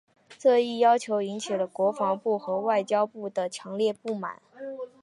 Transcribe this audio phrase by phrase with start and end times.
[0.39, 4.41] 这一要求引起了国防部和外交部的强烈不满。